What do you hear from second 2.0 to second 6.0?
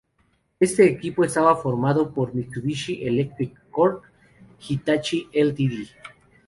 por Mitsubishi Electric Corp., Hitachi Ltd.